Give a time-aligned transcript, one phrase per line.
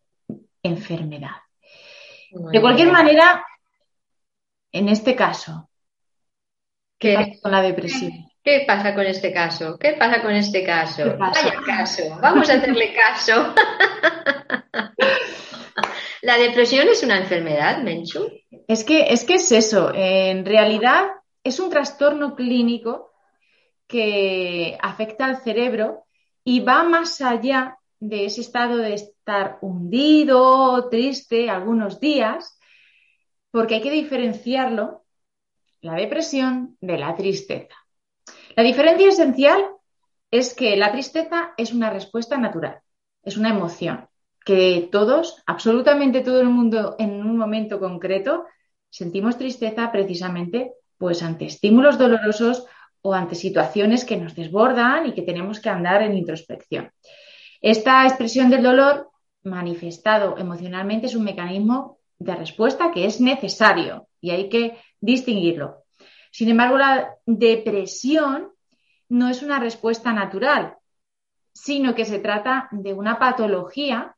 [0.63, 1.35] enfermedad.
[2.31, 3.43] de cualquier manera,
[4.71, 5.69] en este caso,
[6.97, 8.11] ¿qué, pasa con la depresión?
[8.43, 9.77] ¿Qué pasa con este caso?
[9.77, 11.17] ¿Qué pasa con este caso?
[11.17, 13.53] Vaya caso, vamos a hacerle caso.
[16.21, 18.27] ¿La depresión es una enfermedad, Menchu?
[18.67, 19.91] Es que, es que es eso.
[19.93, 21.07] En realidad
[21.43, 23.11] es un trastorno clínico
[23.87, 26.05] que afecta al cerebro
[26.43, 32.56] y va más allá de ese estado de estar hundido, triste algunos días,
[33.51, 35.03] porque hay que diferenciarlo,
[35.81, 37.75] la depresión, de la tristeza.
[38.55, 39.63] La diferencia esencial
[40.31, 42.79] es que la tristeza es una respuesta natural,
[43.23, 44.07] es una emoción
[44.47, 48.45] que todos, absolutamente todo el mundo en un momento concreto,
[48.89, 52.65] sentimos tristeza precisamente pues ante estímulos dolorosos
[53.01, 56.91] o ante situaciones que nos desbordan y que tenemos que andar en introspección.
[57.61, 59.09] Esta expresión del dolor
[59.43, 65.83] manifestado emocionalmente es un mecanismo de respuesta que es necesario y hay que distinguirlo.
[66.31, 68.51] Sin embargo, la depresión
[69.09, 70.75] no es una respuesta natural,
[71.53, 74.15] sino que se trata de una patología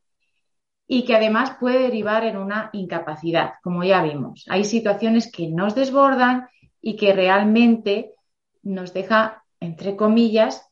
[0.88, 4.46] y que además puede derivar en una incapacidad, como ya vimos.
[4.50, 6.50] Hay situaciones que nos desbordan
[6.82, 8.16] y que realmente
[8.64, 10.68] nos deja, entre comillas,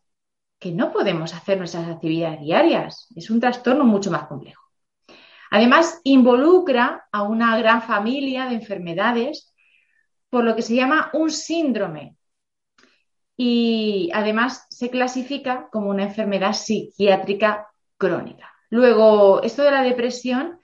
[0.60, 3.08] que no podemos hacer nuestras actividades diarias.
[3.16, 4.67] Es un trastorno mucho más complejo.
[5.52, 9.54] Además, involucra a una gran familia de enfermedades
[10.30, 12.18] por lo que se llama un síndrome.
[13.36, 18.52] Y además se clasifica como una enfermedad psiquiátrica crónica.
[18.70, 20.60] Luego, esto de la depresión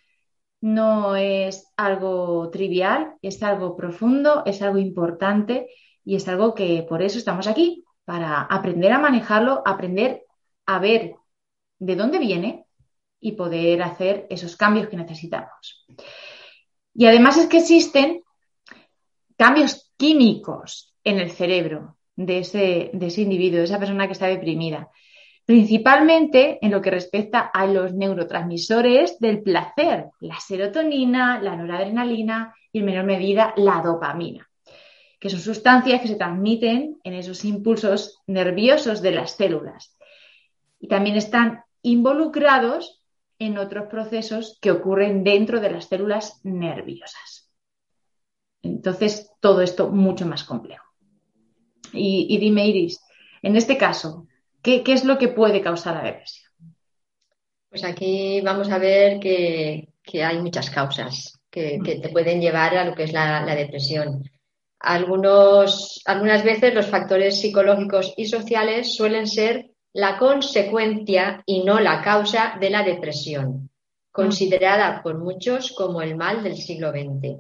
[0.62, 5.68] no es algo trivial, es algo profundo, es algo importante
[6.04, 10.24] y es algo que por eso estamos aquí, para aprender a manejarlo, aprender
[10.66, 11.16] a ver
[11.80, 12.63] de dónde viene
[13.24, 15.86] y poder hacer esos cambios que necesitamos.
[16.94, 18.22] Y además es que existen
[19.36, 24.28] cambios químicos en el cerebro de ese, de ese individuo, de esa persona que está
[24.28, 24.90] deprimida,
[25.46, 32.80] principalmente en lo que respecta a los neurotransmisores del placer, la serotonina, la noradrenalina y
[32.80, 34.48] en menor medida la dopamina
[35.24, 39.96] que son sustancias que se transmiten en esos impulsos nerviosos de las células.
[40.82, 43.02] Y también están involucrados
[43.46, 47.50] en otros procesos que ocurren dentro de las células nerviosas.
[48.62, 50.86] Entonces, todo esto mucho más complejo.
[51.92, 53.00] Y, dime, Iris,
[53.42, 54.28] en este caso,
[54.62, 56.52] ¿qué, es lo que puede causar la depresión?
[57.70, 62.96] Pues aquí vamos a ver que, hay muchas causas que, te pueden llevar a lo
[62.96, 64.24] que es la depresión.
[64.80, 72.02] Algunos, algunas veces los factores psicológicos y sociales suelen ser la consecuencia y no la
[72.02, 73.70] causa de la depresión,
[74.12, 77.40] considerada por muchos como el mal del siglo XX.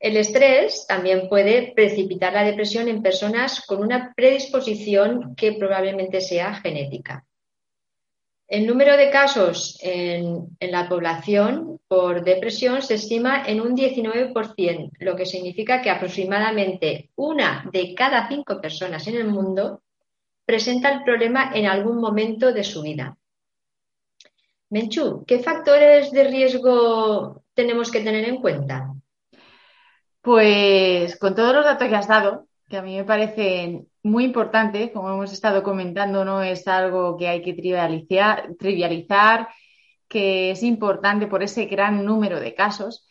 [0.00, 6.54] El estrés también puede precipitar la depresión en personas con una predisposición que probablemente sea
[6.56, 7.24] genética.
[8.46, 15.16] El número de casos en, la población por depresión se estima en un 19%, lo
[15.16, 19.80] que significa que aproximadamente una de cada cinco personas en el mundo
[20.44, 23.16] presenta el problema en algún momento de su vida.
[24.70, 28.94] Menchú, ¿qué factores de riesgo tenemos que tener en cuenta?
[30.20, 34.90] Pues con todos los datos que has dado, que a mí me parecen muy importantes,
[34.92, 39.48] como hemos estado comentando, no es algo que hay que trivializar, trivializar,
[40.08, 43.08] que es importante por ese gran número de casos,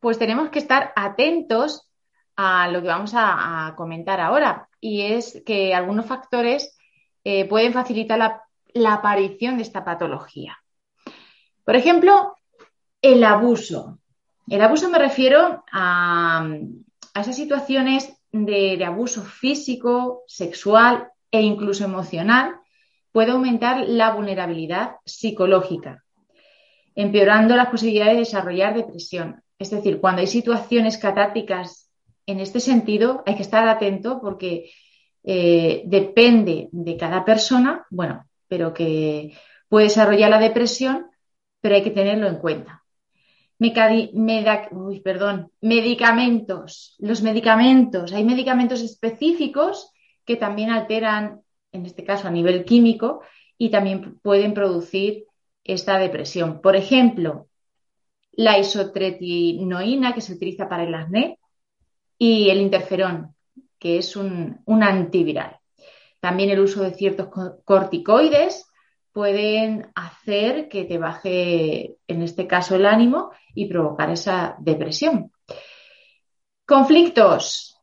[0.00, 1.90] pues tenemos que estar atentos
[2.36, 6.76] a lo que vamos a, comentar ahora, y es que algunos factores
[7.24, 8.42] eh, pueden facilitar
[8.72, 10.58] la aparición de esta patología.
[11.64, 12.34] Por ejemplo,
[13.02, 14.00] el abuso.
[14.48, 16.48] El abuso me refiero a,
[17.14, 22.56] esas situaciones de, abuso físico, sexual e incluso emocional.
[23.12, 26.02] Puede aumentar la vulnerabilidad psicológica,
[26.96, 29.42] empeorando las posibilidades de desarrollar depresión.
[29.58, 31.79] Es decir, cuando hay situaciones catárticas
[32.30, 34.70] en este sentido, hay que estar atento porque
[35.22, 39.36] eh, depende de cada persona, bueno, pero que
[39.68, 41.10] puede desarrollar la depresión
[41.60, 42.82] pero hay que tenerlo en cuenta.
[45.04, 46.96] perdón, medicamentos.
[46.98, 49.92] Los medicamentos, hay medicamentos específicos
[50.24, 51.42] que también alteran,
[51.72, 53.22] en este caso a nivel químico,
[53.58, 55.26] y también pueden producir
[55.62, 56.62] esta depresión.
[56.62, 57.48] Por ejemplo,
[58.32, 61.38] la isotretinoína, que se utiliza para el acné,
[62.22, 63.34] y el interferón,
[63.78, 65.58] que es un, un antiviral.
[66.20, 67.28] También el uso de ciertos
[67.64, 68.66] corticoides
[69.10, 75.32] pueden hacer que te baje, en este caso, el ánimo y provocar esa depresión.
[76.66, 77.74] Conflictos.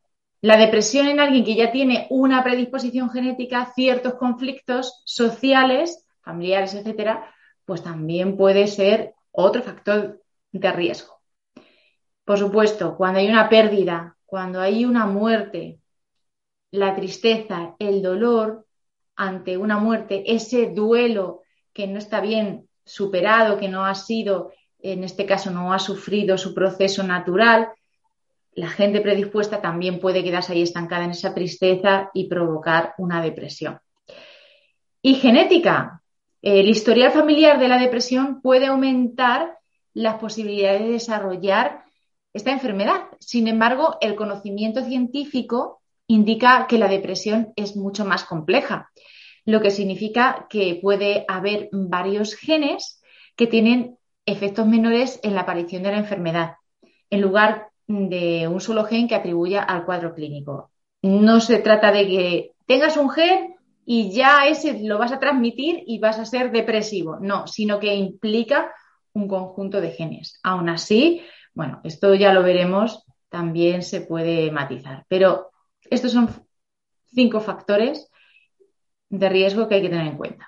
[0.41, 7.33] La depresión en alguien que ya tiene una predisposición genética, ciertos conflictos sociales, familiares, etcétera,
[7.65, 11.17] pues también puede ser otro factor de riesgo.
[12.23, 15.79] Por supuesto, cuando hay una pérdida, cuando hay una muerte,
[16.69, 18.67] la tristeza, el dolor
[19.15, 21.41] ante una muerte, ese duelo
[21.73, 26.37] que no está bien superado, que no ha sido, en este caso no ha sufrido
[26.37, 27.69] su proceso natural,
[28.51, 33.79] la gente predispuesta también puede quedarse ahí estancada en esa tristeza y provocar una depresión.
[35.01, 36.01] Y genética.
[36.41, 39.57] El historial familiar de la depresión puede aumentar
[39.93, 41.86] las posibilidades de desarrollar
[42.37, 43.05] esta enfermedad.
[43.19, 48.89] Sin embargo, el conocimiento científico indica que la depresión es mucho más compleja,
[49.45, 53.01] lo que significa que puede haber varios genes
[53.35, 56.55] que tienen efectos menores en la aparición de la enfermedad,
[57.09, 60.71] en lugar de un solo gen que atribuya al cuadro clínico.
[61.01, 63.55] No se trata de que tengas un gen
[63.85, 67.95] y ya ese lo vas a transmitir y vas a ser depresivo, no, sino que
[67.95, 68.73] implica
[69.13, 70.39] un conjunto de genes.
[70.43, 71.21] Aún así,
[71.57, 75.49] bueno, esto ya lo veremos, también se puede matizar, pero
[75.89, 76.29] estos son
[77.07, 78.11] cinco factores
[79.09, 80.47] de riesgo que hay que tener en cuenta.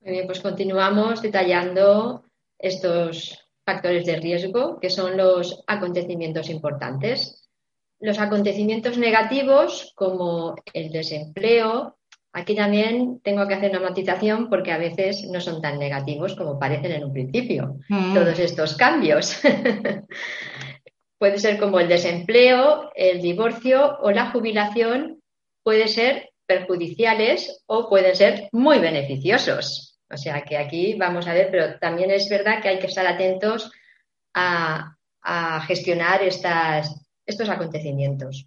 [0.00, 2.22] Muy bien, pues continuamos detallando
[2.56, 7.50] estos factores de riesgo, que son los acontecimientos importantes.
[7.98, 11.98] Los acontecimientos negativos, como el desempleo,
[12.36, 16.58] aquí también tengo que hacer una matización porque a veces no son tan negativos como
[16.58, 18.14] parecen en un principio, mm.
[18.14, 19.40] todos estos cambios.
[21.18, 25.22] puede ser como el desempleo, el divorcio o la jubilación
[25.62, 29.98] puede ser perjudiciales o pueden ser muy beneficiosos.
[30.10, 33.06] O sea que aquí vamos a ver, pero también es verdad que hay que estar
[33.06, 33.72] atentos
[34.34, 34.92] a,
[35.66, 38.46] gestionar estos acontecimientos.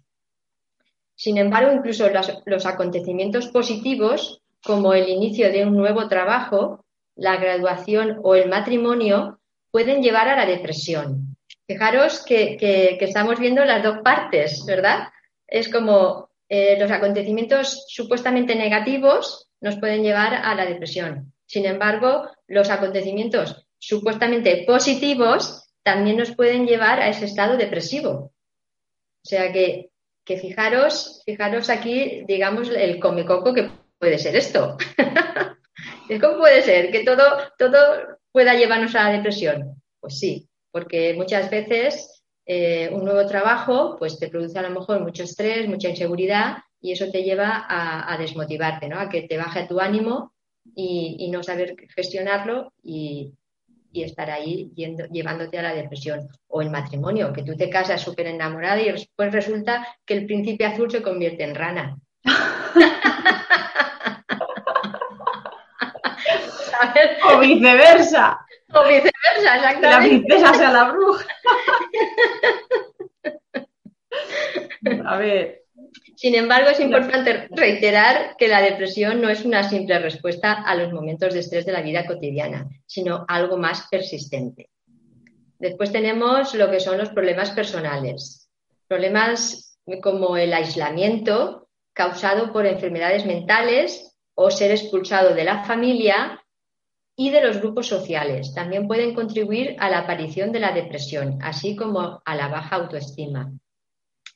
[1.20, 2.08] Sin embargo, incluso
[2.46, 9.38] los acontecimientos positivos, como el inicio de un nuevo trabajo, la graduación o el matrimonio,
[9.70, 11.36] pueden llevar a la depresión.
[11.66, 15.08] Fijaros que, estamos viendo las dos partes, ¿verdad?
[15.46, 21.34] Es como eh, los acontecimientos supuestamente negativos nos pueden llevar a la depresión.
[21.44, 28.32] Sin embargo, los acontecimientos supuestamente positivos también nos pueden llevar a ese estado depresivo.
[29.22, 29.89] O sea que,
[30.38, 34.76] fijaros, fijaros aquí, digamos, el comecoco que puede ser esto.
[36.20, 37.22] ¿Cómo puede ser que todo,
[37.58, 39.80] todo pueda llevarnos a la depresión?
[40.00, 45.00] Pues sí, porque muchas veces eh, un nuevo trabajo, pues te produce a lo mejor
[45.00, 48.98] mucho estrés, mucha inseguridad y eso te lleva a, desmotivarte, ¿no?
[48.98, 50.32] A que te baje tu ánimo
[50.74, 52.72] y, no saber gestionarlo
[53.92, 56.28] y estar ahí llevándote a la depresión.
[56.48, 60.64] O el matrimonio, que tú te casas súper enamorada y después resulta que el príncipe
[60.64, 61.96] azul se convierte en rana.
[67.32, 68.38] o viceversa.
[68.72, 69.90] O viceversa, exactamente.
[69.90, 71.26] La princesa sea la bruja.
[75.06, 75.64] A ver.
[76.20, 80.92] Sin embargo, es importante reiterar que la depresión no es una simple respuesta a los
[80.92, 84.68] momentos de estrés de la vida cotidiana, sino algo más persistente.
[85.58, 88.50] Después tenemos lo que son los problemas personales.
[88.86, 96.44] Problemas como el aislamiento causado por enfermedades mentales o ser expulsado de la familia
[97.16, 98.52] y de los grupos sociales.
[98.52, 103.50] También pueden contribuir a la aparición de la depresión, así como a la baja autoestima.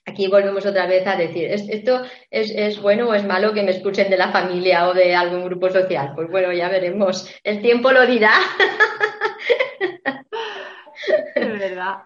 [0.06, 4.10] Aquí volvemos otra vez a decir, ¿esto es, bueno o es malo que me escuchen
[4.10, 6.12] de la familia o de algún grupo social?
[6.14, 7.28] Pues bueno, ya veremos.
[7.42, 8.32] El tiempo lo dirá.
[11.34, 11.96] Es verdad.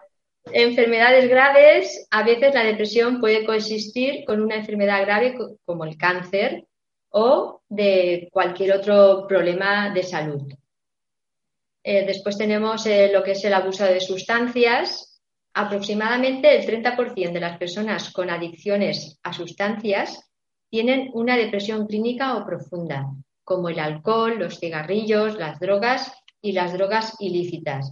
[0.52, 6.64] Enfermedades graves, a veces la depresión puede coexistir con una enfermedad grave como el cáncer
[7.10, 10.42] o de cualquier otro problema de salud.
[11.82, 15.07] Eh, después tenemos eh, lo que es el abuso de sustancias,
[15.58, 20.30] Aproximadamente el 30% de las personas con adicciones a sustancias
[20.70, 23.10] tienen una depresión clínica o profunda,
[23.42, 27.90] como el alcohol, los cigarrillos, las drogas y las drogas ilícitas.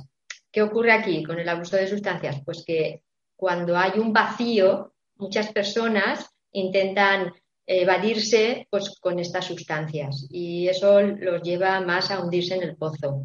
[0.52, 2.40] ¿Qué ocurre aquí con el abuso de sustancias?
[2.44, 3.02] Pues que
[3.34, 7.34] cuando hay un vacío, muchas personas intentan
[7.66, 13.24] evadirse pues, con estas sustancias y eso los lleva más a hundirse en el pozo.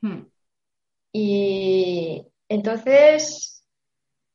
[0.00, 0.22] Hmm.
[1.12, 3.64] Y entonces,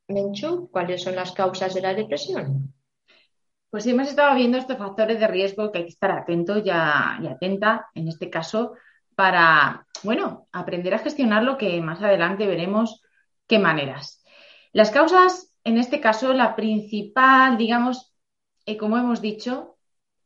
[0.07, 2.73] Menchu, ¿cuáles son las causas de la depresión?
[3.69, 6.69] Pues sí, hemos estado viendo estos factores de riesgo que hay que estar atento y,
[6.69, 8.75] atenta, en este caso,
[9.15, 13.01] para, bueno, aprender a gestionarlo, que más adelante veremos
[13.47, 14.23] qué maneras.
[14.71, 18.15] Las causas, en este caso, la principal, digamos,
[18.65, 19.74] eh, como hemos dicho,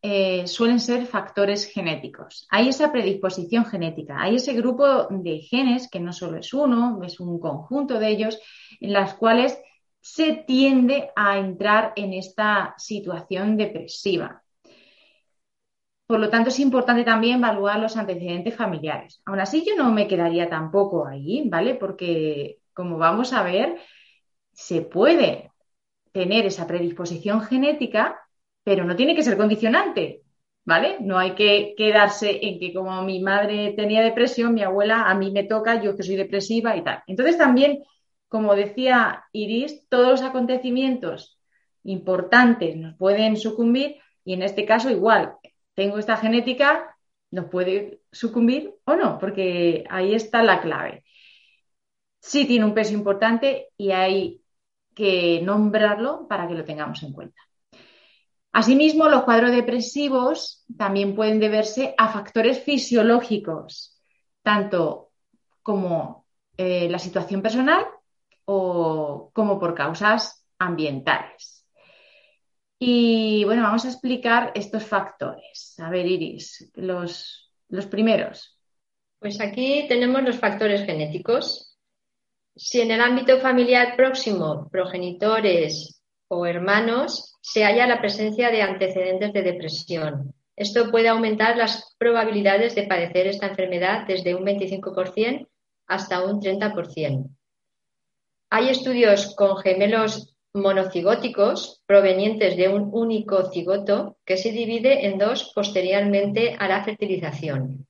[0.01, 2.47] eh, suelen ser factores genéticos.
[2.49, 7.19] Hay esa predisposición genética, hay ese grupo de genes, que no solo es uno, es
[7.19, 8.39] un conjunto de ellos,
[8.79, 9.59] en las cuales
[9.99, 14.41] se tiende a entrar en esta situación depresiva.
[16.07, 19.21] Por lo tanto, es importante también evaluar los antecedentes familiares.
[19.25, 21.75] Aún así, yo no me quedaría tampoco ahí, ¿vale?
[21.75, 23.77] Porque, como vamos a ver,
[24.53, 25.51] se puede
[26.11, 28.19] tener esa predisposición genética
[28.63, 30.23] pero no tiene que ser condicionante,
[30.65, 30.97] ¿vale?
[31.01, 35.31] No hay que quedarse en que como mi madre tenía depresión, mi abuela a mí
[35.31, 37.03] me toca, yo que soy depresiva y tal.
[37.07, 37.83] Entonces también,
[38.27, 41.39] como decía Iris, todos los acontecimientos
[41.83, 45.33] importantes nos pueden sucumbir y en este caso igual,
[45.73, 46.95] tengo esta genética,
[47.31, 51.03] nos puede sucumbir o no, porque ahí está la clave.
[52.19, 54.41] Sí tiene un peso importante y hay
[54.93, 57.48] que nombrarlo para que lo tengamos en cuenta.
[58.51, 64.01] Asimismo, los cuadros depresivos también pueden deberse a factores fisiológicos,
[64.41, 65.11] tanto
[65.61, 66.25] como
[66.57, 67.85] eh, la situación personal
[68.45, 71.65] o como por causas ambientales.
[72.79, 75.75] Y bueno, vamos a explicar estos factores.
[75.79, 78.57] A ver, Iris, los, los primeros.
[79.19, 81.77] Pues aquí tenemos los factores genéticos.
[82.55, 85.98] Si en el ámbito familiar próximo, progenitores
[86.29, 90.33] o hermanos, se halla la presencia de antecedentes de depresión.
[90.55, 95.47] Esto puede aumentar las probabilidades de padecer esta enfermedad desde un 25%
[95.87, 97.29] hasta un 30%.
[98.51, 105.51] Hay estudios con gemelos monocigóticos provenientes de un único cigoto que se divide en dos
[105.55, 107.87] posteriormente a la fertilización,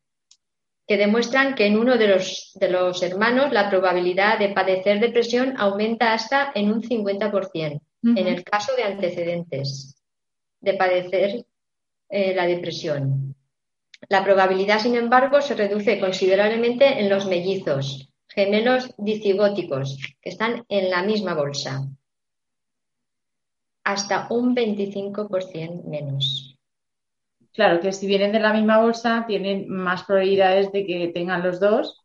[0.87, 5.55] que demuestran que en uno de los, de los hermanos la probabilidad de padecer depresión
[5.57, 9.95] aumenta hasta en un 50% en el caso de antecedentes
[10.61, 11.45] de padecer
[12.09, 13.35] eh, la depresión.
[14.07, 20.89] La probabilidad, sin embargo, se reduce considerablemente en los mellizos, gemelos dicigóticos, que están en
[20.89, 21.87] la misma bolsa,
[23.83, 26.57] hasta un 25% menos.
[27.53, 31.59] Claro, que si vienen de la misma bolsa, tienen más probabilidades de que tengan los
[31.59, 31.99] dos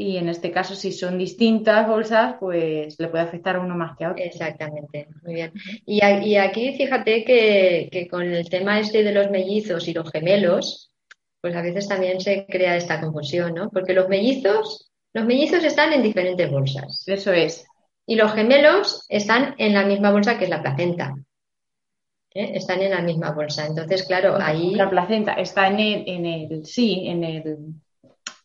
[0.00, 3.96] y en este caso, si son distintas bolsas, pues le puede afectar a uno más
[3.96, 4.22] que a otro.
[4.22, 5.52] Exactamente, muy bien.
[5.84, 10.92] Y, aquí fíjate que, con el tema este de los mellizos y los gemelos,
[11.40, 13.70] pues a veces también se crea esta confusión, ¿no?
[13.70, 17.02] Porque los mellizos, los mellizos están en diferentes bolsas.
[17.08, 17.66] Eso es.
[18.06, 21.12] Y los gemelos están en la misma bolsa que es la placenta.
[22.34, 22.52] ¿eh?
[22.54, 23.66] Están en la misma bolsa.
[23.66, 24.76] Entonces, claro, ahí.
[24.76, 27.56] La placenta está en el, en el sí, en el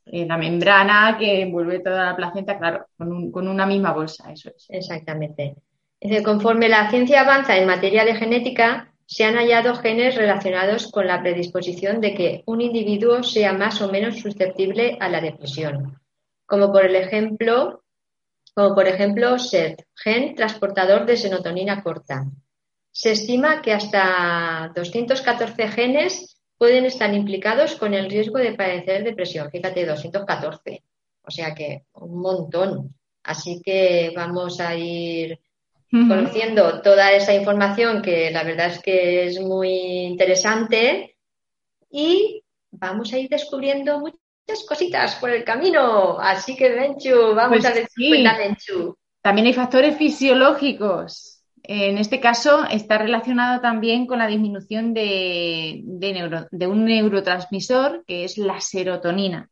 [0.05, 4.67] eh, la membrana que envuelve toda la placenta, claro, con, una misma bolsa, eso es.
[4.69, 5.55] Exactamente.
[6.23, 11.21] conforme la ciencia avanza en materia de genética, se han hallado genes relacionados con la
[11.21, 15.99] predisposición de que un individuo sea más o menos susceptible a la depresión,
[16.45, 17.83] como por el ejemplo,
[18.53, 22.25] como por ejemplo SERT, gen transportador de serotonina corta.
[22.91, 29.51] Se estima que hasta 214 genes pueden estar implicados con el riesgo de padecer depresión.
[29.51, 30.81] Fíjate, 214.
[31.23, 32.95] O sea que un montón.
[33.21, 35.41] Así que vamos a ir
[35.91, 39.71] conociendo toda esa información que la verdad es que es muy
[40.05, 41.17] interesante
[41.91, 42.41] y
[42.71, 46.17] vamos a ir descubriendo muchas cositas por el camino.
[46.17, 48.97] Así que, Menchu, vamos pues a descubrir, Menchu.
[49.21, 51.32] También hay factores fisiológicos
[51.63, 55.81] en este caso está relacionado también con la disminución de,
[56.67, 59.49] un neurotransmisor que es la serotonina.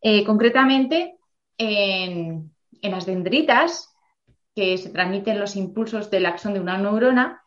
[0.00, 1.18] Eh, concretamente,
[1.58, 3.94] en, las dendritas,
[4.54, 7.42] que se transmiten los impulsos del axón de una neurona,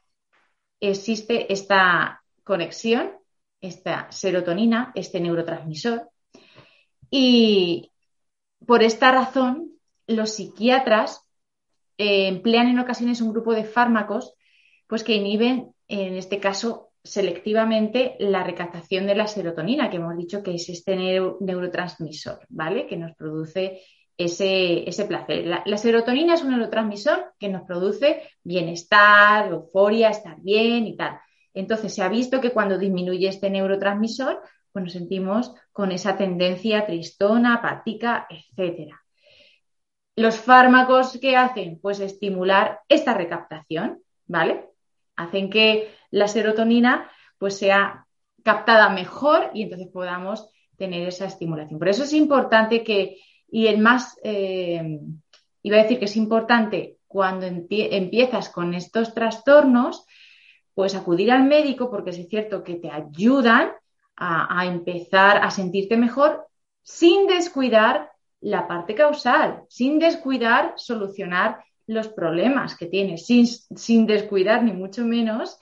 [0.80, 3.12] existe esta conexión,
[3.62, 6.08] esta serotonina, este neurotransmisor.
[7.10, 7.92] Y
[8.68, 9.72] por esta razón,
[10.06, 11.28] los psiquiatras
[12.02, 14.34] eh, emplean en ocasiones un grupo de fármacos
[14.88, 20.42] pues que inhiben, en este caso, selectivamente la recaptación de la serotonina, que hemos dicho
[20.42, 22.88] que es este neurotransmisor, ¿vale?
[22.88, 23.82] Que nos produce
[24.18, 25.46] ese, placer.
[25.46, 31.20] La, serotonina es un neurotransmisor que nos produce bienestar, euforia, estar bien y tal.
[31.54, 34.42] Entonces, se ha visto que cuando disminuye este neurotransmisor,
[34.72, 39.01] pues nos sentimos con esa tendencia tristona, apática, etcétera.
[40.22, 44.70] Los fármacos que hacen, pues estimular esta recaptación, ¿vale?
[45.16, 47.10] Hacen que la serotonina
[47.40, 48.06] pues sea
[48.44, 50.48] captada mejor y entonces podamos
[50.78, 51.80] tener esa estimulación.
[51.80, 53.18] Por eso es importante que,
[53.50, 55.00] y el más, eh,
[55.64, 60.06] iba a decir que es importante cuando empiezas con estos trastornos,
[60.76, 63.72] pues acudir al médico porque es cierto que te ayudan
[64.16, 66.46] a empezar a sentirte mejor
[66.84, 68.11] sin descuidar
[68.42, 75.58] la parte causal, sin descuidar solucionar los problemas que tienes, sin, descuidar ni mucho menos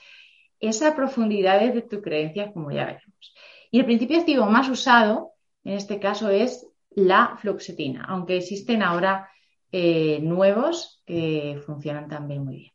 [0.59, 3.35] esa profundidad de tu creencia, como ya veremos.
[3.71, 9.29] Y el principio activo más usado en este caso es la fluoxetina, aunque existen ahora
[9.71, 12.71] eh, nuevos que funcionan también muy bien.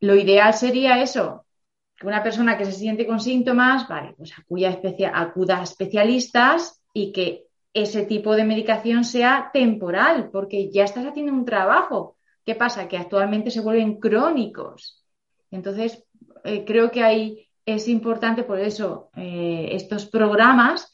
[0.00, 1.46] Lo ideal sería eso,
[1.96, 4.32] que una persona que se siente con síntomas, vale, pues
[5.12, 7.45] acuda a especialistas y que
[7.76, 12.16] ese tipo de medicación sea temporal, porque ya estás haciendo un trabajo.
[12.42, 12.88] ¿Qué pasa?
[12.88, 15.04] Que actualmente se vuelven crónicos.
[15.50, 16.02] Entonces,
[16.44, 20.90] eh, creo que ahí es importante por eso eh, estos programas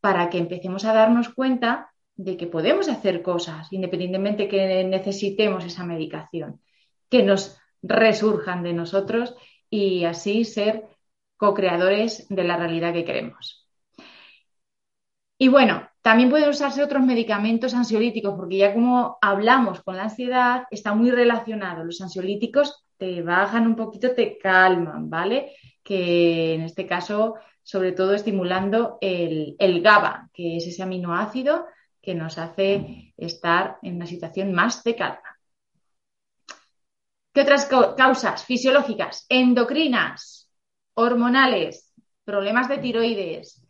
[0.00, 5.84] para que empecemos a darnos cuenta de que podemos hacer cosas independientemente que necesitemos esa
[5.84, 6.60] medicación,
[7.08, 9.34] que nos resurjan de nosotros
[9.70, 10.84] y así ser
[11.38, 13.66] co-creadores de la realidad que queremos.
[15.38, 20.64] Y bueno, también pueden usarse otros medicamentos ansiolíticos, porque ya como hablamos con la ansiedad,
[20.70, 21.84] está muy relacionado.
[21.84, 25.52] Los ansiolíticos te bajan un poquito, te calman, ¿vale?
[25.82, 31.66] Que en este caso, sobre todo estimulando el, GABA, que es ese aminoácido
[32.00, 35.36] que nos hace estar en una situación más de calma.
[37.32, 39.26] ¿Qué otras causas fisiológicas?
[39.28, 40.50] Endocrinas,
[40.94, 41.92] hormonales,
[42.24, 43.62] problemas de tiroides,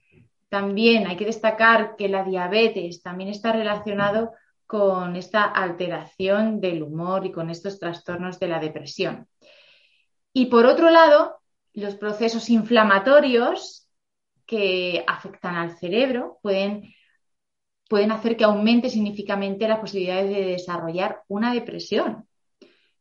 [0.48, 4.32] también hay que destacar que la diabetes también está relacionado
[4.66, 9.26] con esta alteración del humor y con estos trastornos de la depresión.
[10.32, 11.40] Y por otro lado,
[11.72, 13.88] los procesos inflamatorios
[14.46, 16.94] que afectan al cerebro pueden,
[17.88, 22.26] pueden hacer que aumente significativamente las posibilidades de desarrollar una depresión.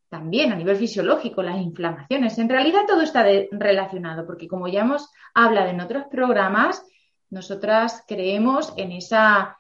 [0.09, 2.37] También a nivel fisiológico, las inflamaciones.
[2.37, 6.85] En realidad todo está relacionado, porque como ya hemos hablado en otros programas,
[7.29, 9.57] nosotras creemos en esa,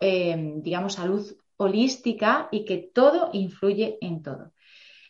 [0.00, 4.52] eh, digamos, salud holística y que todo influye en todo.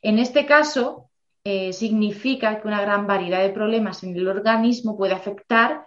[0.03, 1.11] En este caso,
[1.45, 5.87] eh, significa que una gran variedad de problemas en el organismo puede afectar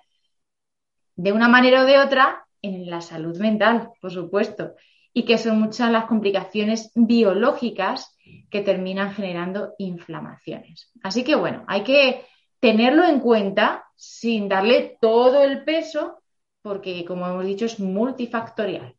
[1.15, 4.75] de una manera o de otra en la salud mental, por supuesto,
[5.13, 8.17] y que son muchas las complicaciones biológicas
[8.49, 10.91] que terminan generando inflamaciones.
[11.03, 12.25] Así que bueno, hay que
[12.61, 16.21] tenerlo en cuenta sin darle todo el peso,
[16.61, 18.95] porque como hemos dicho es multifactorial.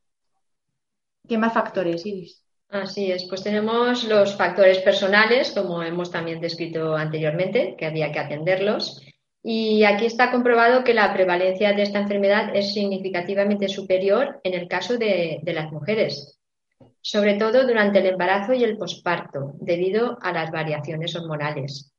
[1.26, 2.44] ¿Qué más factores, Iris?
[2.68, 8.18] Así es, pues tenemos los factores personales, como hemos también descrito anteriormente, que había que
[8.18, 9.02] atenderlos.
[9.42, 14.68] Y aquí está comprobado que la prevalencia de esta enfermedad es significativamente superior en el
[14.68, 16.40] caso de, las mujeres,
[17.00, 21.91] sobre todo durante el embarazo y el posparto, debido a las variaciones hormonales.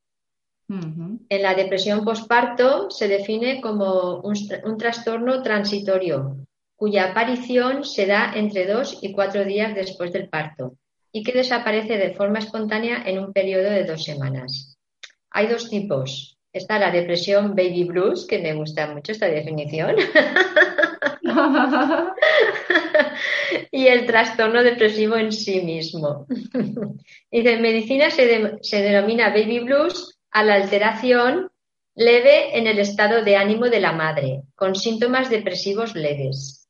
[0.70, 6.38] En la depresión posparto se define como un, trastorno transitorio,
[6.76, 10.78] cuya aparición se da entre dos y cuatro días después del parto
[11.12, 14.78] y que desaparece de forma espontánea en un periodo de dos semanas.
[15.30, 16.38] Hay dos tipos.
[16.52, 19.96] Está la depresión baby blues, que me gusta mucho esta definición,
[23.72, 26.28] y el trastorno depresivo en sí mismo.
[27.32, 31.52] y en medicina se denomina baby blues a la alteración
[31.96, 36.68] leve en el estado de ánimo de la madre, con síntomas depresivos leves.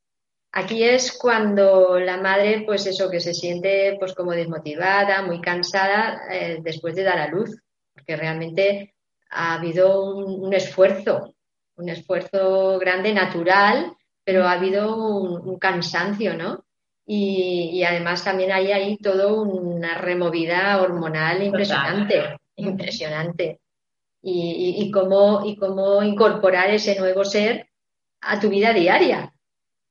[0.52, 6.24] Aquí es cuando la madre, pues eso, que se siente pues como desmotivada, muy cansada
[6.30, 7.58] eh, después de dar a luz,
[7.94, 8.94] porque realmente
[9.30, 11.34] ha habido un, esfuerzo,
[11.78, 13.94] un esfuerzo grande, natural,
[14.26, 16.66] pero ha habido un, cansancio, ¿no?
[17.06, 23.60] Y, además también hay ahí todo una removida hormonal impresionante, impresionante.
[24.22, 27.70] Y, y, cómo, y cómo incorporar ese nuevo ser
[28.22, 29.34] a tu vida diaria.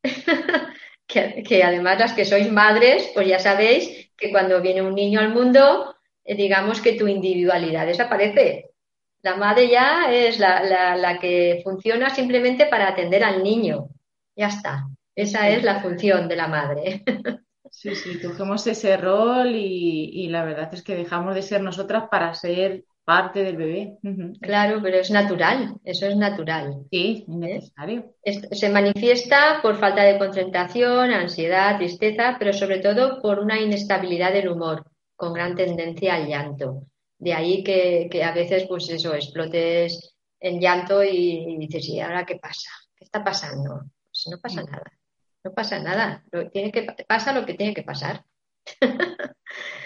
[1.06, 5.34] que, además las que sois madres, pues ya sabéis que cuando viene un niño al
[5.34, 8.70] mundo, eh, digamos que tu individualidad desaparece.
[9.22, 13.88] La madre ya es la, que funciona simplemente para atender al niño.
[14.34, 14.88] Ya está.
[15.14, 17.02] Esa es la función de la madre.
[17.72, 22.34] Sí, sí, cogemos ese rol y, la verdad es que dejamos de ser nosotras para
[22.34, 23.98] ser parte del bebé.
[24.42, 26.84] Claro, pero es natural, eso es natural.
[26.90, 28.14] Sí, es necesario.
[28.52, 34.50] Se manifiesta por falta de concentración, ansiedad, tristeza, pero sobre todo por una inestabilidad del
[34.50, 34.84] humor,
[35.16, 36.84] con gran tendencia al llanto.
[37.18, 42.36] De ahí que, a veces, pues eso, explotes en llanto y, dices, ¿y ahora qué
[42.36, 42.70] pasa?
[42.94, 43.80] ¿Qué está pasando?
[44.04, 44.66] Pues no pasa mm.
[44.66, 44.92] nada,
[45.44, 46.24] no pasa nada.
[46.52, 48.24] tiene que, pasa lo que tiene que pasar.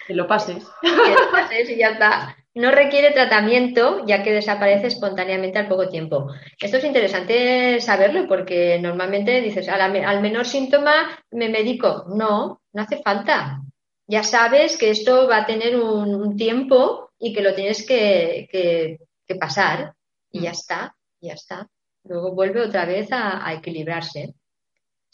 [0.06, 0.64] Que lo pases.
[0.82, 2.36] Que lo pases y ya está.
[2.54, 6.28] No requiere tratamiento, ya que desaparece espontáneamente al poco tiempo.
[6.58, 12.06] Esto es interesante saberlo porque normalmente dices, al, menor síntoma me medico.
[12.08, 13.60] No, no hace falta.
[14.06, 18.98] Ya sabes que esto va a tener un, tiempo y que lo tienes que,
[19.38, 19.94] pasar
[20.30, 21.68] y ya está, ya está.
[22.04, 24.32] Luego vuelve otra vez a, equilibrarse.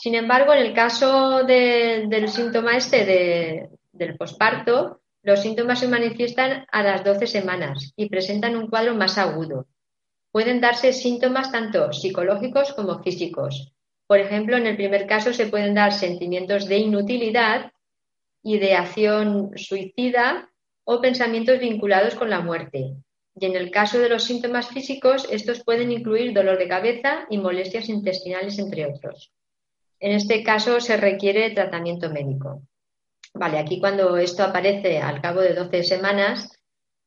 [0.03, 6.83] Sin embargo, en el caso del síntoma este del posparto, los síntomas se manifiestan a
[6.83, 9.69] las 12 semanas y presentan un cuadro más agudo.
[10.33, 13.73] Pueden darse síntomas tanto psicológicos como físicos.
[14.09, 17.71] Por ejemplo, en el primer caso se pueden dar sentimientos de inutilidad,
[18.43, 20.51] ideación suicida
[20.83, 22.97] o pensamientos vinculados con la muerte.
[23.37, 27.39] Y en el caso de los síntomas físicos, estos pueden incluir dolor de cabeza y
[27.39, 29.33] molestias intestinales, entre otros.
[30.03, 32.63] En este caso se requiere tratamiento médico.
[33.35, 36.51] Vale, aquí cuando esto aparece al cabo de 12 semanas,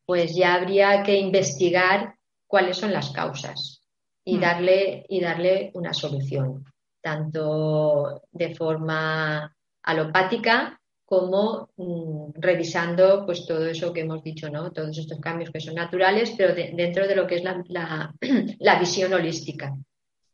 [0.06, 2.14] pues ya habría que investigar
[2.46, 3.82] cuáles son las causas
[4.24, 4.40] y, mm.
[4.40, 6.64] darle, y darle una solución,
[7.02, 14.72] tanto de forma alopática como mm, revisando pues todo eso que hemos dicho, ¿no?
[14.72, 18.14] Todos estos cambios que son naturales, pero dentro de lo que es la,
[18.80, 19.76] visión holística.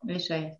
[0.07, 0.59] Eso es.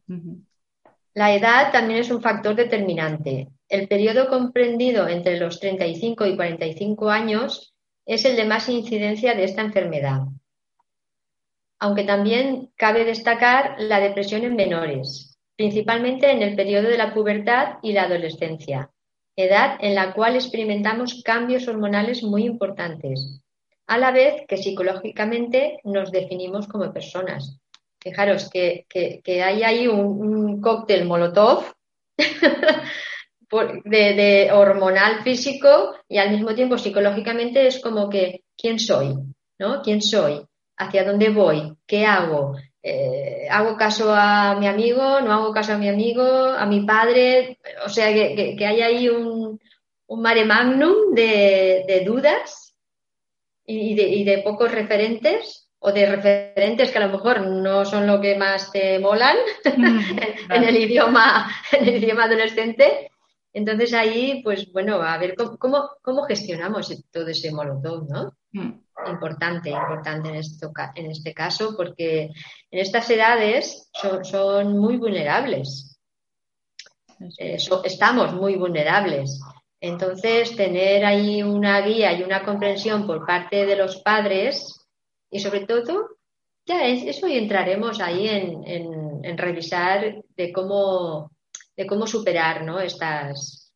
[1.15, 3.49] La edad también es un factor determinante.
[3.69, 7.75] El periodo comprendido entre los 35 y 45 años
[8.07, 10.23] es el de más incidencia de esta enfermedad.
[11.79, 17.75] Aunque también cabe destacar la depresión en menores, principalmente en el periodo de la pubertad
[17.83, 18.91] y la adolescencia,
[19.37, 23.43] edad en la cual experimentamos cambios hormonales muy importantes,
[23.87, 27.62] a la vez que psicológicamente nos definimos como personas.
[28.03, 28.87] Fijaros que,
[29.27, 31.73] hay ahí un cóctel molotov
[33.85, 39.15] de, hormonal físico y al mismo tiempo psicológicamente es como que, ¿quién soy?
[39.59, 39.83] ¿No?
[39.83, 40.43] ¿Quién soy?
[40.77, 41.77] ¿Hacia dónde voy?
[41.87, 42.57] ¿Qué hago?
[42.83, 45.21] Eh, ¿Hago caso a mi amigo?
[45.21, 46.25] ¿No hago caso a mi amigo?
[46.25, 47.59] ¿A mi padre?
[47.85, 49.61] O sea, que, hay ahí un,
[50.07, 52.75] un mare magnum de, dudas
[53.67, 58.07] y de, y de, pocos referentes o de referentes que a lo mejor no son
[58.07, 59.37] lo que más te molan
[59.77, 60.19] mm,
[60.51, 63.11] en, el idioma, en el idioma adolescente
[63.53, 68.35] entonces ahí, pues bueno, a ver cómo, cómo, gestionamos todo ese molotov, ¿no?
[68.53, 68.81] Hmm.
[69.07, 72.31] Importante, importante en, esto, en este caso, porque
[72.71, 73.91] en estas edades
[74.23, 75.99] son, muy vulnerables.
[77.39, 79.41] Eh, estamos muy vulnerables.
[79.81, 84.82] Entonces, tener ahí una guía y una comprensión por parte de los padres
[85.33, 86.19] y sobre todo
[86.65, 91.33] Ya, eso y entraremos ahí en, revisar de cómo,
[91.77, 93.73] de cómo superar estas,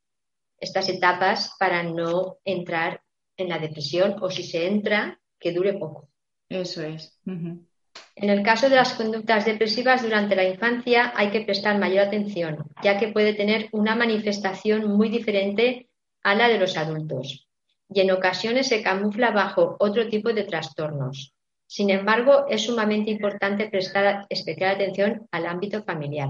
[0.60, 3.00] estas etapas para no entrar
[3.36, 6.08] en la depresión o si se entra, que dure poco.
[6.48, 7.18] Eso es.
[7.26, 12.70] En el caso de las conductas depresivas durante la infancia hay que prestar mayor atención,
[12.84, 15.88] ya que puede tener una manifestación muy diferente
[16.22, 17.46] a la de los adultos
[17.88, 21.35] y en ocasiones se camufla bajo otro tipo de trastornos.
[21.66, 26.28] Sin embargo, es sumamente importante prestar especial atención al ámbito familiar.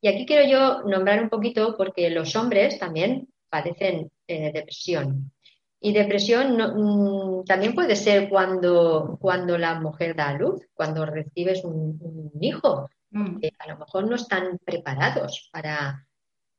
[0.00, 5.32] Y aquí quiero yo nombrar un poquito porque los hombres también padecen eh, depresión.
[5.80, 11.64] Y depresión mm, también puede ser cuando, cuando la mujer da a luz, cuando recibes
[11.64, 12.88] un, hijo.
[13.10, 13.38] Mm.
[13.60, 16.06] a lo mejor no están preparados para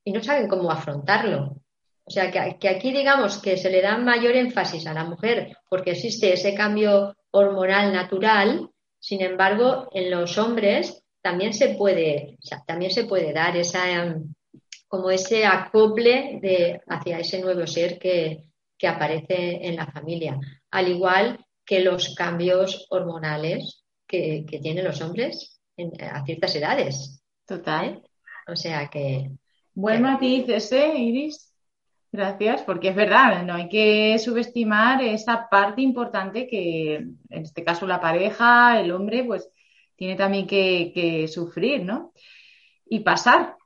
[0.07, 1.57] y no saben cómo afrontarlo.
[2.05, 5.91] O sea, que, aquí digamos que se le da mayor énfasis a la mujer porque
[5.91, 13.05] existe ese cambio hormonal natural, sin embargo, en los hombres también se puede, también se
[13.05, 13.83] puede dar esa,
[14.87, 18.43] como ese acople de, hacia ese nuevo ser que,
[18.87, 25.59] aparece en la familia, al igual que los cambios hormonales que, tienen los hombres
[25.99, 27.23] a ciertas edades.
[27.45, 28.01] Total.
[28.47, 29.31] O sea que.
[29.73, 31.53] Buen matiz ese, Iris.
[32.11, 37.85] Gracias, porque es verdad, no hay que subestimar esa parte importante que, en este caso,
[37.85, 39.49] la pareja, el hombre, pues
[39.97, 42.13] tiene también que, sufrir, ¿no?
[42.85, 43.57] Y pasar.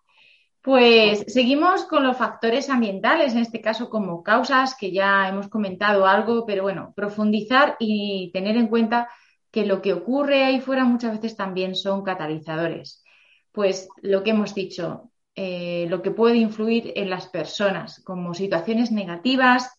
[0.62, 6.08] Pues seguimos con los factores ambientales, en este caso como causas, que ya hemos comentado
[6.08, 9.10] algo, pero bueno, profundizar y tener en cuenta
[9.52, 13.04] que lo que ocurre ahí fuera muchas veces también son catalizadores.
[13.52, 18.92] Pues lo que hemos dicho, eh, lo que puede influir en las personas, como situaciones
[18.92, 19.78] negativas,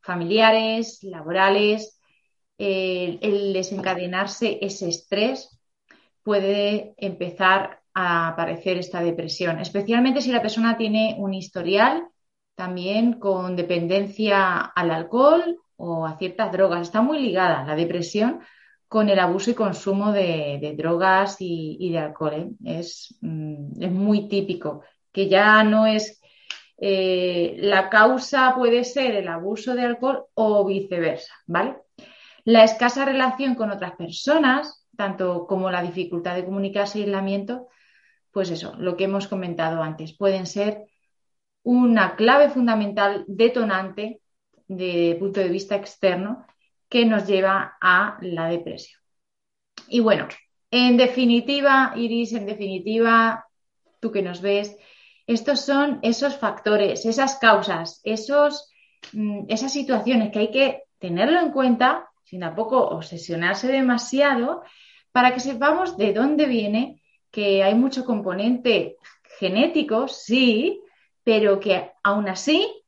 [0.00, 2.00] familiares, laborales,
[2.56, 5.60] el desencadenarse ese estrés
[6.22, 12.08] puede empezar a aparecer esta depresión, especialmente si la persona tiene un historial
[12.56, 16.82] también con dependencia al alcohol o a ciertas drogas.
[16.82, 18.40] Está muy ligada la depresión
[18.94, 22.54] con el abuso y consumo de, drogas y, de alcohol.
[22.64, 22.80] ¿eh?
[23.22, 26.20] Mm, es, muy típico, que ya no es
[26.78, 31.78] eh, la causa puede ser el abuso de alcohol o viceversa, ¿vale?
[32.44, 37.66] La escasa relación con otras personas, tanto como la dificultad de comunicarse y aislamiento,
[38.30, 40.84] pues eso, lo que hemos comentado antes, pueden ser
[41.64, 44.20] una clave fundamental detonante
[44.68, 46.46] de punto de vista externo
[46.94, 49.02] que nos lleva a la depresión.
[49.88, 50.28] Y bueno,
[50.70, 53.48] en definitiva, Iris, en definitiva,
[53.98, 54.76] tú que nos ves,
[55.26, 58.70] estos son esos factores, esas causas, esos,
[59.12, 64.62] mm, esas situaciones que hay que tenerlo en cuenta sin tampoco obsesionarse demasiado
[65.10, 67.02] para que sepamos de dónde viene,
[67.32, 68.98] que hay mucho componente
[69.40, 70.80] genético, sí,
[71.24, 72.84] pero que aún así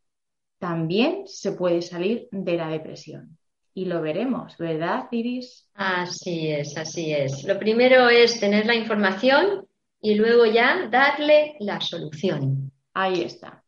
[0.60, 3.36] también se puede salir de la depresión
[3.76, 5.68] y lo veremos, ¿verdad, Iris?
[5.74, 7.44] Así es, así es.
[7.44, 9.68] Lo primero es tener la información
[10.00, 12.72] y luego ya darle la solución.
[12.94, 13.62] Ahí está.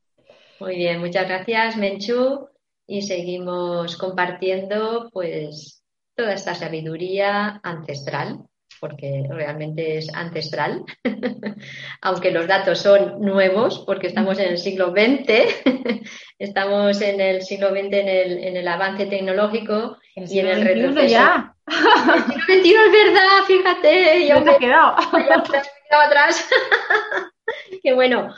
[0.61, 2.49] Muy bien, muchas gracias, Menchu.
[2.87, 5.85] Y seguimos compartiendo pues
[6.17, 8.48] toda esta sabiduría ancestral,
[8.81, 10.85] porque realmente es ancestral,
[12.03, 15.79] aunque los datos son nuevos, porque estamos en el siglo XX
[16.39, 21.07] Estamos en el siglo XX en el, en el avance tecnológico y en el retroceso.
[21.09, 21.53] ya.
[22.49, 24.29] El siglo XXI es verdad, fíjate.
[24.29, 24.97] Yo me he quedado.
[25.11, 26.49] quedado atrás.
[27.83, 28.33] Qué bueno.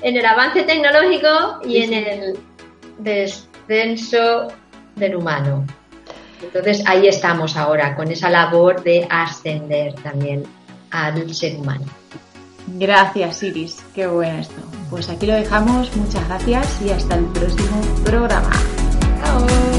[0.00, 2.38] En el avance tecnológico y en el
[2.98, 4.46] descenso
[4.94, 5.66] del humano.
[6.42, 10.44] Entonces ahí estamos ahora, con esa labor de ascender también
[10.90, 11.84] al ser humano.
[12.66, 13.82] Gracias, Iris.
[13.94, 14.60] Qué bueno esto.
[14.90, 15.94] Pues aquí lo dejamos.
[15.96, 18.50] Muchas gracias y hasta el próximo programa.
[19.22, 19.77] Chao.